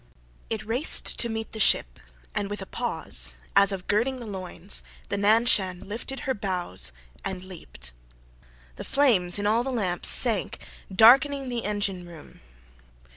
[0.49, 1.99] It raced to meet the ship,
[2.33, 6.91] and, with a pause, as of girding the loins, the Nan Shan lifted her bows
[7.23, 7.91] and leaped.
[8.77, 10.57] The flames in all the lamps sank,
[10.91, 12.39] darkening the engine room.